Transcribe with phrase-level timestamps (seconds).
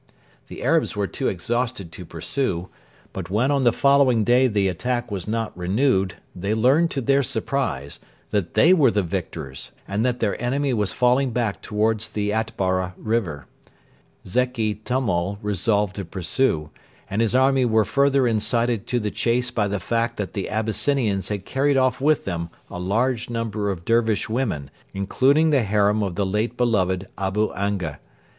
[0.47, 2.69] The Arabs were too exhausted to pursue,
[3.13, 7.21] but when on the following day the attack was not renewed they learned, to their
[7.21, 7.99] surprise,
[8.31, 12.95] that they were the victors and that their enemy was falling back towards the Atbara
[12.97, 13.45] river.
[14.25, 16.71] Zeki Tummal resolved to pursue,
[17.07, 21.29] and his army were further incited to the chase by the fact that the Abyssinians
[21.29, 26.15] had carried off with them a large number of Dervish women, including the harem of
[26.15, 27.99] the late beloved Abu Anga.